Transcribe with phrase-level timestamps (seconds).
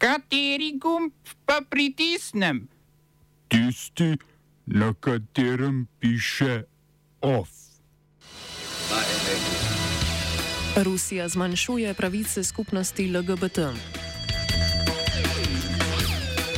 [0.00, 1.12] Kateri gumb
[1.44, 2.68] pa pritisnem?
[3.52, 4.16] Tisti,
[4.66, 6.62] na katerem piše
[7.20, 7.48] OF.
[10.76, 13.58] Rusija zmanjšuje pravice skupnosti LGBT.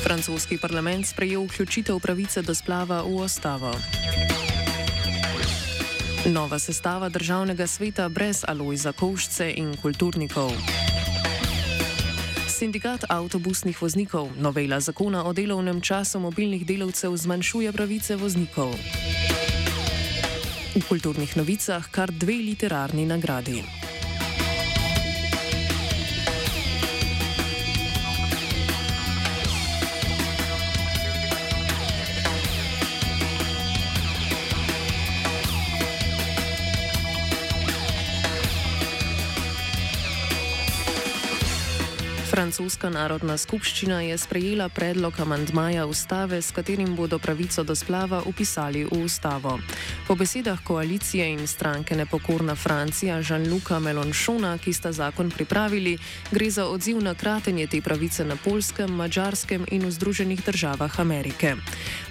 [0.03, 3.75] Francoski parlament sprejel vključitev pravice do splava v ustavo.
[6.27, 10.53] Nova sestava državnega sveta brez Alojza Kovšce in kulturnikov.
[12.63, 18.71] Sindikat avtobusnih voznikov novela zakona o delovnem času mobilnih delavcev zmanjšuje pravice voznikov.
[20.79, 23.82] V kulturnih novicah kar dve literarni nagradi.
[42.33, 48.87] Francoska narodna skupščina je sprejela predlog amandmaja ustave, s katerim bodo pravico do splava upisali
[48.89, 49.59] v ustavo.
[50.09, 55.99] Po besedah koalicije in stranke Nepokorna Francija Žan-Luka Melonšona, ki sta zakon pripravili,
[56.31, 61.61] gre za odziv na kratenje te pravice na Polskem, Mačarskem in v Združenih državah Amerike.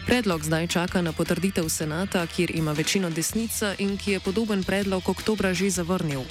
[0.06, 5.10] Predlog zdaj čaka na potrditev senata, kjer ima večino desnica in ki je podoben predlog
[5.10, 6.22] oktobra že zavrnil.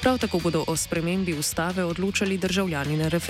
[0.00, 3.25] Prav tako bodo o spremembi ustave odločali državljani na referendumu.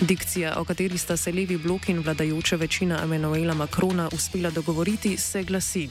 [0.00, 5.42] Dikcija, o kateri sta se levi blok in vladajoča večina Emanuela Makrona uspela dogovoriti, se
[5.42, 5.88] glasi: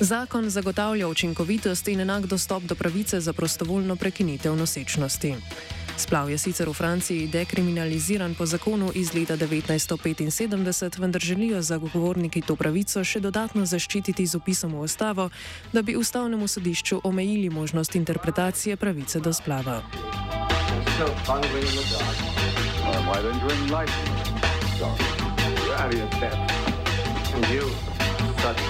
[0.00, 5.34] Zakon zagotavlja učinkovitost in enak dostop do pravice za prostovoljno prekinitev nosečnosti.
[5.96, 12.56] Splav je sicer v Franciji dekriminaliziran po zakonu iz leta 1975, vendar želijo zagovorniki to
[12.56, 15.28] pravico še dodatno zaščititi z opisom v ustavo,
[15.72, 19.82] da bi ustavnemu sodišču omejili možnost interpretacije pravice do splava.
[21.06, 22.16] so fun in the dark.
[22.84, 24.04] Uh, why don't you enlighten
[24.78, 24.88] the?
[25.64, 27.34] You're out of your depth.
[27.34, 27.70] And you,
[28.38, 28.62] sudden.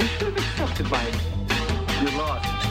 [0.00, 1.04] You should have accepted my...
[2.00, 2.61] You lost.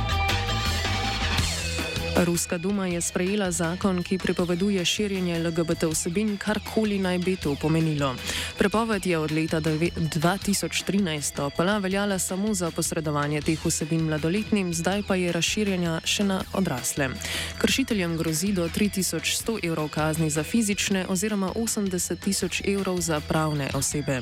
[2.15, 8.15] Ruska duma je sprejela zakon, ki prepoveduje širjenje LGBT vsebin, karkoli naj bi to pomenilo.
[8.57, 15.15] Prepoved je od leta 2013 pa veljala samo za posredovanje teh vsebin mladoletnim, zdaj pa
[15.15, 17.09] je razširjena še na odrasle.
[17.57, 24.21] Kršiteljem grozi do 3100 evrov kazni za fizične oziroma 80 tisoč evrov za pravne osebe.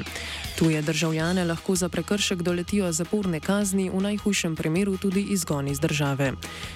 [0.60, 6.34] Tuje državljane lahko za prekršek doletijo zaporne kazni, v najhujšem primeru tudi izgon iz države.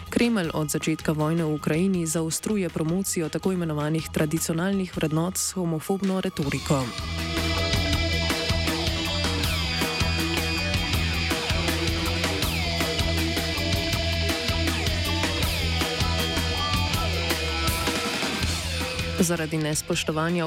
[0.10, 6.80] Kremelj od začetka vojne v Ukrajini zaostruje promocijo tako imenovanih tradicionalnih vrednot s homofobno retoriko.
[19.24, 20.46] Zaradi nespoštovanja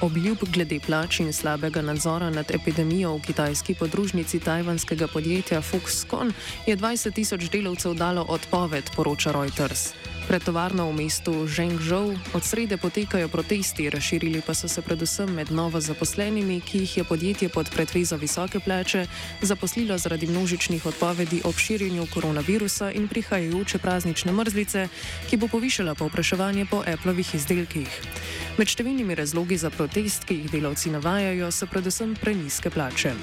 [0.00, 6.32] obljub glede plač in slabega nadzora nad epidemijo v kitajski podružnici tajvanskega podjetja Foxconn
[6.66, 9.92] je 20 tisoč delavcev dalo odpoved, poroča Reuters.
[10.28, 15.48] Pred tovarno v mestu Zhengzhou od srede potekajo protesti, razširili pa so se predvsem med
[15.48, 19.06] novo zaposlenimi, ki jih je podjetje pod pretvezo visoke plače
[19.40, 24.88] zaposlilo zaradi množičnih odpovedi ob širjenju koronavirusa in prihajajoče praznične mrzlice,
[25.30, 27.88] ki bo povišala povpraševanje po Appleovih izdelkih.
[28.60, 33.16] Med številnimi razlogi za protest, ki jih delavci navajajo, so predvsem preniske plače.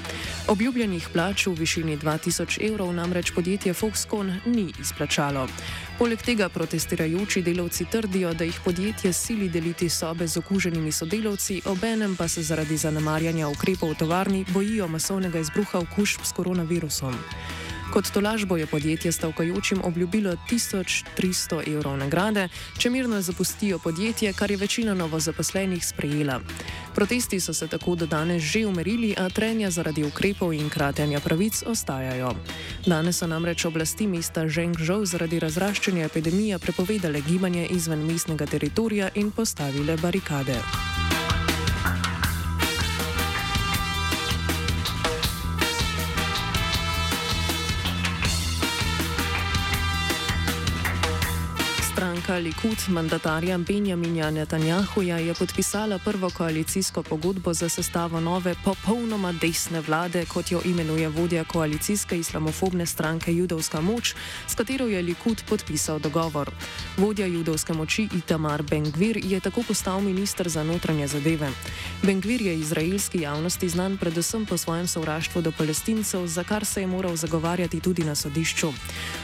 [0.46, 5.48] Obljubljenih plač v višini 2000 evrov namreč podjetje Foxconn ni izplačalo.
[5.98, 12.16] Poleg tega protestirajoči delavci trdijo, da jih podjetje sili deliti sobe z okuženimi sodelavci, obenem
[12.16, 17.18] pa se zaradi zanemarjanja ukrepov v tovarni bojijo masovnega izbruha okužb s koronavirusom.
[17.92, 24.56] Kot tolažbo je podjetje stavkajočim obljubilo 1300 evrov nagrade, če mirno zapustijo podjetje, kar je
[24.56, 26.40] večina novozaposlenih sprejela.
[26.96, 31.62] Protesti so se tako do danes že umerili, a trenja zaradi ukrepov in kratenja pravic
[31.66, 32.32] ostajajo.
[32.86, 39.30] Danes so namreč oblasti mesta Zhengzhou zaradi razraščanja epidemije prepovedale gibanje izven mestnega teritorija in
[39.30, 40.56] postavile barikade.
[52.26, 59.80] Stranka Likud mandatarja Benjaminja Netanjahuja je podpisala prvo koalicijsko pogodbo za sestavo nove popolnoma desne
[59.80, 64.14] vlade, kot jo imenuje vodja koalicijske islamofobne stranke Judovska moč,
[64.48, 66.50] s katero je Likud podpisal dogovor.
[66.96, 71.50] Vodja judovske moči Itamar Bengvir je tako postal ministr za notranje zadeve.
[72.02, 76.86] Bengvir je izraelski javnosti znan predvsem po svojem sovraštvu do palestincev, za kar se je
[76.86, 78.72] moral zagovarjati tudi na sodišču.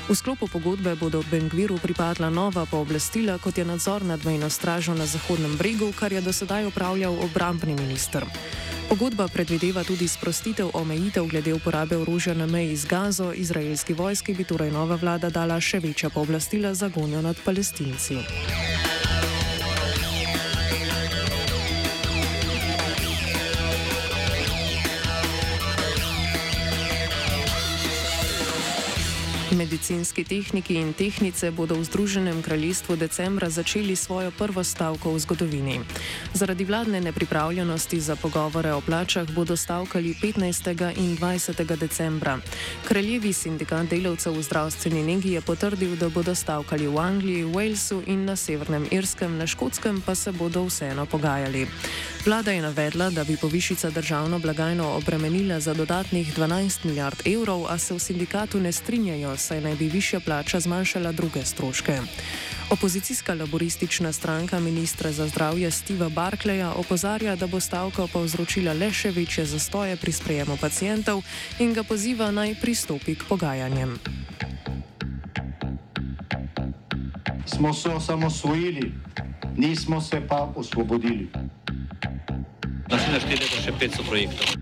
[0.09, 4.95] V sklopu pogodbe bodo Bengviru pripadla nova pooblastila pooblastila, kot je nadzor nad mejno stražo
[4.95, 8.25] na Zahodnem bregu, kar je do sedaj upravljal obrambni minister.
[8.89, 14.45] Pogodba predvideva tudi sprostitev omejitev glede uporabe orožja na meji z Gazo, izraelski vojski bi
[14.45, 18.17] torej nova vlada dala še večja pooblastila za gonjo nad palestinci.
[29.53, 35.81] Medicinski tehniki in tehnice bodo v Združenem kraljestvu decembra začeli svojo prvo stavko v zgodovini.
[36.35, 40.97] Zaradi vladne nepripravljenosti za pogovore o plačah bodo stavkali 15.
[40.97, 41.77] in 20.
[41.77, 42.39] decembra.
[42.85, 48.25] Kraljevi sindikat delavcev v zdravstveni negi je potrdil, da bodo stavkali v Angliji, Walesu in
[48.25, 51.67] na Severnem Irskem, na Škotskem pa se bodo vseeno pogajali.
[52.25, 57.79] Vlada je navedla, da bi povišica državno blagajno obremenila za dodatnih 12 milijard evrov, a
[57.79, 61.99] se v sindikatu ne strinjajo, saj naj bi višja plača zmanjšala druge stroške.
[62.71, 69.11] Opozicijska laboristična stranka ministra za zdravje Steva Barkleja opozarja, da bo stavka povzročila le še
[69.11, 71.23] večje zastoje pri sprejemu pacijentov
[71.59, 73.99] in ga poziva naj pristopi k pogajanjem.
[77.47, 78.93] Smo se osamosvojili,
[79.57, 81.29] nismo se pa osvobodili.
[82.91, 84.62] Naslednje število je še 500 projektov.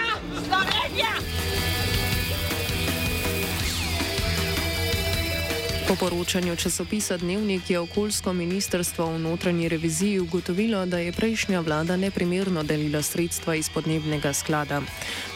[5.91, 11.97] Po poročanju časopisa Dnevnik je okoljsko ministrstvo v notranji reviziji ugotovilo, da je prejšnja vlada
[11.97, 14.81] neprimerno delila sredstva iz podnebnega sklada.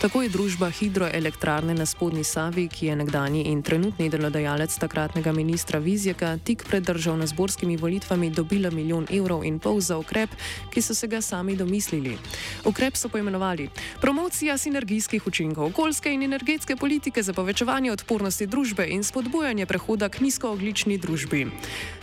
[0.01, 5.79] Tako je družba Hidroelektrarne na spodnji Savi, ki je nekdani in trenutni delodajalec takratnega ministra
[5.79, 10.29] Vizjaka, tik pred državno-zborskimi volitvami dobila milijon evrov in pol za ukrep,
[10.71, 12.17] ki so se ga sami domislili.
[12.65, 13.69] Ukrep so poimenovali
[14.01, 20.19] Promocija sinergijskih učinkov okoljske in energetske politike za povečevanje odpornosti družbe in spodbujanje prehoda k
[20.19, 21.47] nizko nizkooglični družbi.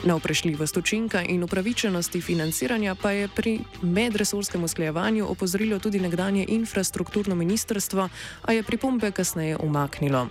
[0.04, 7.34] Na vprašljivost učinka in upravičenosti financiranja pa je pri medresorskem usklajevanju opozorilo tudi nekdanje infrastrukturno
[7.34, 8.08] ministrstvo,
[8.42, 10.28] a je pripombe kasneje umaknilo.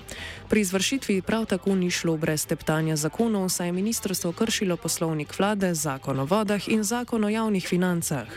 [0.50, 5.74] Pri izvršitvi prav tako ni šlo brez teptanja zakonov, saj je ministrstvo kršilo poslovnik vlade,
[5.74, 8.28] zakon o vodah in zakon o javnih financah.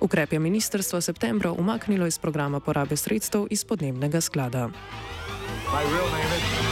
[0.00, 4.68] Ukrep je ministrstvo septembra umaknilo iz programa porabe sredstev iz podnebnega sklada.
[5.72, 6.65] My real name is.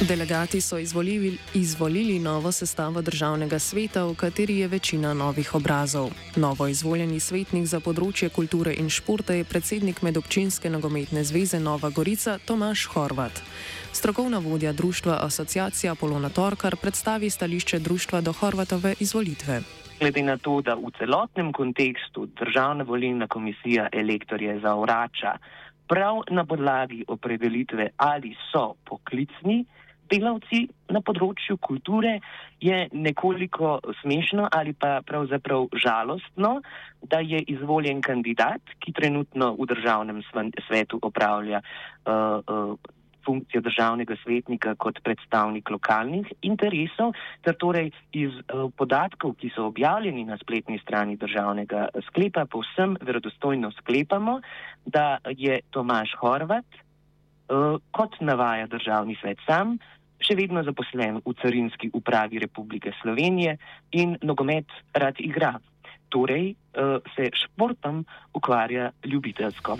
[0.00, 6.10] Delegati so izvolili, izvolili novo sestavo državnega sveta, v kateri je večina novih obrazov.
[6.36, 12.38] Novo izvoljeni svetnik za področje kulture in športa je predsednik medobčinske nogometne zveze Nova Gorica
[12.46, 13.42] Tomaš Horvat.
[13.92, 19.60] Strokovna vodja društva Asociacija Polona Torkar predstavi stališče društva do Horvatove izvolitve.
[20.00, 25.36] Glede na to, da v celotnem kontekstu državna volilna komisija elektorje zavrača
[25.86, 29.64] prav na podlagi opredelitve, ali so poklicni,
[30.12, 32.18] delavci na področju kulture,
[32.62, 36.60] je nekoliko smešno ali pa pravzaprav žalostno,
[37.02, 40.22] da je izvoljen kandidat, ki trenutno v državnem
[40.68, 42.76] svetu opravlja uh, uh,
[43.22, 47.14] funkcijo državnega svetnika kot predstavnik lokalnih interesov,
[47.46, 53.70] ter torej iz uh, podatkov, ki so objavljeni na spletni strani državnega sklepa, povsem verodostojno
[53.80, 54.40] sklepamo,
[54.86, 56.82] da je Tomaš Horvat,
[57.90, 59.76] kot navaja državni svet sam,
[60.22, 63.58] še vedno zaposlen v carinski upravi Republike Slovenije
[63.98, 65.56] in nogomet rad igra.
[66.12, 68.04] Torej uh, se športom
[68.36, 69.78] ukvarja ljubiteljsko.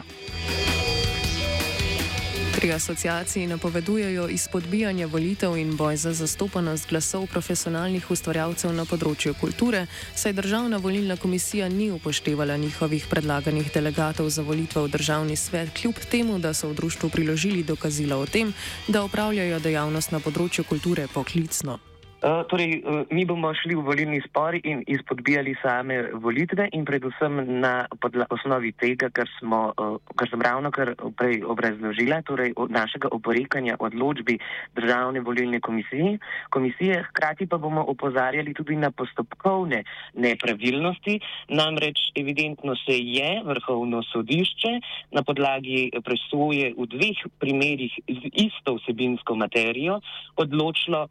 [2.62, 9.80] Pri asociaciji napovedujejo izpodbijanje volitev in boj za zastopanost glasov profesionalnih ustvarjalcev na področju kulture,
[10.14, 16.06] saj državna volilna komisija ni upoštevala njihovih predlaganih delegatov za volitve v državni svet, kljub
[16.06, 18.54] temu, da so v društvu priložili dokazila o tem,
[18.86, 21.82] da opravljajo dejavnost na področju kulture poklicno.
[22.22, 27.58] Uh, torej, uh, mi bomo šli v volilni spor in izpodbijali same volitve in predvsem
[27.58, 27.82] na
[28.30, 33.74] osnovi tega, kar, smo, uh, kar sem ravno kar prej obrazložila, torej od našega oporekanja
[33.82, 34.38] odločbi
[34.78, 36.18] državne volilne komisije.
[36.50, 37.02] komisije.
[37.10, 39.82] Hkrati pa bomo opozarjali tudi na postopkovne
[40.14, 41.18] nepravilnosti.
[41.48, 44.72] Namreč evidentno se je vrhovno sodišče
[45.10, 49.98] na podlagi presoje v dveh primerjih z isto vsebinsko materijo
[50.36, 51.08] odločilo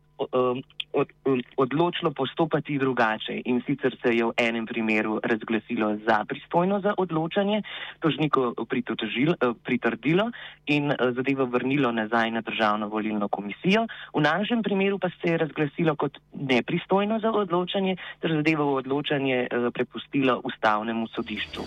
[0.93, 6.79] od, um, odločilo postopati drugače in sicer se je v enem primeru razglasilo za pristojno
[6.79, 7.61] za odločanje,
[7.99, 8.53] tožniko
[9.63, 10.31] pritrdilo
[10.65, 13.87] in zadevo vrnilo nazaj na državno volilno komisijo.
[14.13, 19.47] V našem primeru pa se je razglasilo kot nepristojno za odločanje ter zadevo v odločanje
[19.73, 21.61] prepustilo ustavnemu sodišču.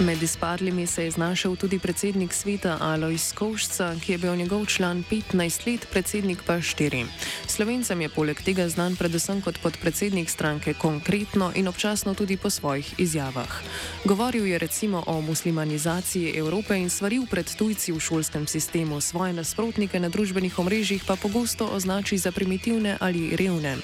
[0.00, 5.04] Med izpadlimi se je znašel tudi predsednik sveta Alois Košca, ki je bil njegov član
[5.10, 7.06] 15 let, predsednik pa 4.
[7.46, 12.94] Slovencem je poleg tega znan predvsem kot podpredsednik stranke Konkretno in občasno tudi po svojih
[12.98, 13.60] izjavah.
[14.04, 20.00] Govoril je recimo o muslimanizaciji Evrope in svaril pred tujci v šolskem sistemu, svoje nasprotnike
[20.00, 23.76] na družbenih omrežjih pa pogosto označi za primitivne ali revne.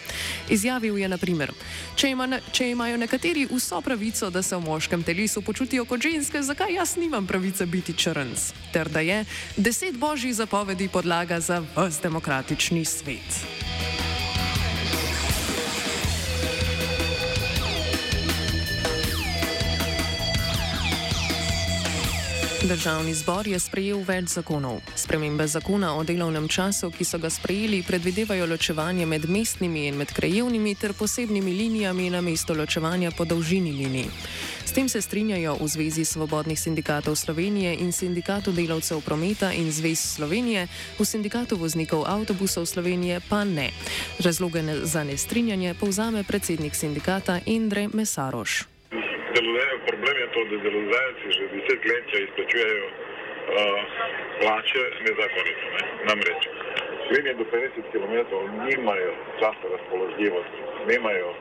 [0.49, 1.53] Izjavil je naprimer,
[1.97, 6.43] če, ima, če imajo nekateri vso pravico, da se v moškem telesu počutijo kot ženske,
[6.43, 8.53] zakaj jaz nimam pravice biti črnc?
[8.73, 9.25] Ter da je
[9.57, 13.96] deset božjih zapovedi podlaga za vse demokratični svet.
[22.67, 24.81] Državni zbor je sprejel več zakonov.
[24.99, 30.11] Spremembe zakona o delovnem času, ki so ga sprejeli, predvidevajo ločevanje med mestnimi in med
[30.11, 34.11] krajevnimi ter posebnimi linijami na mesto ločevanja po dolžini linij.
[34.67, 40.03] S tem se strinjajo v Zvezi svobodnih sindikatov Slovenije in Sindikatu delavcev prometa in Zvez
[40.19, 40.67] Slovenije,
[40.99, 43.71] v Sindikatu voznikov avtobusov Slovenije pa ne.
[44.19, 48.76] Razloge za nestrinjanje povzame predsednik sindikata Indre Mesaroš.
[49.37, 52.95] Problem je to, da delodajalci že deset let izplačujejo uh,
[54.41, 55.67] plače nezakonito.
[55.75, 55.83] Ne?
[56.09, 56.43] Namreč
[57.11, 58.15] linije do 50 km
[58.69, 61.37] nimajo časa razpoložljivosti, nimajo uh,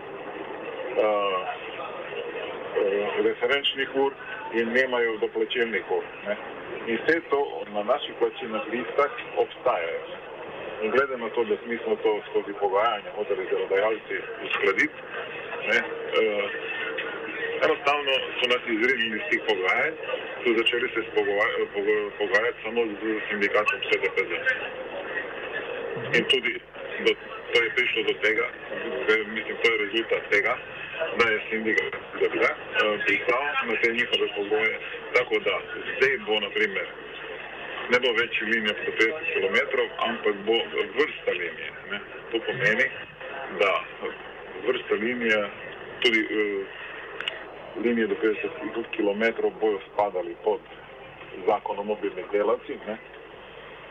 [3.24, 4.12] referenčnih ur
[4.54, 6.04] in nemajo doplačilnih ur.
[6.28, 6.36] Ne?
[6.88, 10.04] In vse to na naših plačilnih listah obstajajo.
[10.84, 15.00] In glede na to, da smo to skozi pogajanja hoteli delodajalci uskladiti,
[15.70, 16.75] ne, uh,
[17.66, 19.96] enostavno so nas izrinili iz teh pogajanj,
[20.42, 21.02] so začeli se
[22.20, 24.32] pogajati samo z sindikatom SDPZ.
[26.18, 26.54] In tudi
[27.06, 27.12] do,
[27.52, 28.48] to je prišlo do tega,
[29.36, 30.54] mislim, to je rezultat tega,
[31.18, 32.52] da je sindikat ZDA
[33.06, 34.80] pristal na te njihove pogoje,
[35.16, 35.56] tako da
[35.98, 36.88] zdaj bo, na primer,
[37.92, 39.58] ne bo več linija po 50 km,
[40.10, 40.58] ampak bo
[40.98, 41.72] vrsta linije.
[41.92, 42.00] Ne?
[42.32, 42.88] To pomeni,
[43.60, 43.72] da
[44.68, 45.40] vrsta linije
[46.02, 46.86] tudi uh,
[47.84, 49.24] linije do 50 km
[49.60, 50.60] bojo spadali pod
[51.46, 52.79] zakon o mobilnih delavcih,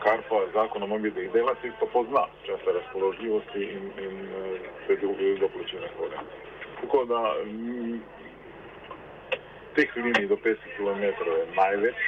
[0.03, 4.13] kar pa zakon o mobilnih delavcih pa pozna časa razpoložljivosti in, in
[4.81, 6.17] vse druge doplačene hode.
[6.81, 8.01] Tako da m,
[9.75, 11.99] teh linij do 50 km je največ,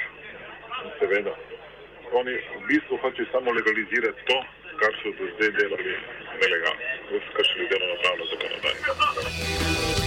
[0.98, 1.34] seveda.
[2.12, 4.38] Oni v bistvu hoče samo legalizirati to,
[4.80, 5.94] kar so do zdaj delali
[6.40, 6.84] nelegalno,
[7.36, 9.97] kršili delovno pravno zakonodajo.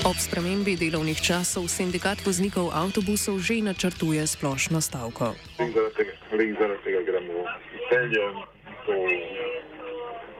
[0.00, 5.36] Ob spremembi delovnih časov sindikat voznikov avtobusov že načrtuje splošno stavko.
[5.60, 8.24] Zaradi tega gremo v celje,
[8.88, 8.96] to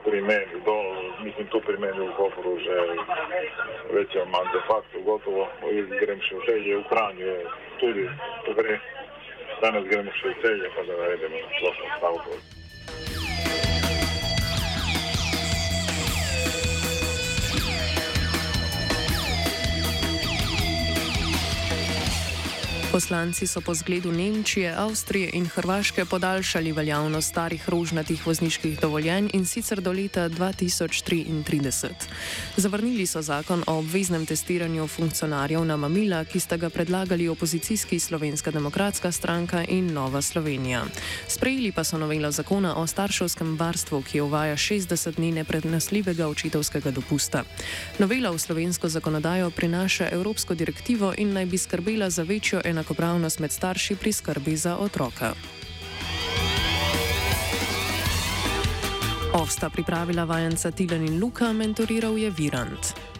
[0.01, 0.77] pri meni, do,
[1.21, 2.73] mislim, to pri meni v Koporu že
[3.93, 7.33] več ali manj de facto gotovo, jaz grem še v celje, v Kranju
[7.77, 8.09] tudi,
[8.49, 8.81] torej
[9.61, 12.60] danes gremo še v celje, pa da naredimo splošno stavko.
[22.91, 29.45] Poslanci so po zgledu Nemčije, Avstrije in Hrvaške podaljšali veljavnost starih rožnatih vozniških dovoljenj in
[29.45, 31.87] sicer do leta 2033.
[32.57, 38.51] Zavrnili so zakon o obveznem testiranju funkcionarjev na mamila, ki sta ga predlagali opozicijski Slovenska
[38.51, 40.83] demokratska stranka in Nova Slovenija.
[41.27, 47.43] Sprejeli pa so novelo zakona o starševskem varstvu, ki uvaja 60 dni neprednosljivega očitovskega dopusta.
[47.99, 53.39] Novela v slovensko zakonodajo prinaša evropsko direktivo in naj bi skrbela za večjo enakost enakopravnost
[53.39, 55.33] med starši pri skrbi za otroka.
[59.33, 63.10] Ovsta pripravila vajenca Tilan in Luka, mentoriral je Virant.